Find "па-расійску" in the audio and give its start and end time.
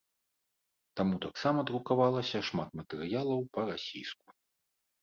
3.59-4.25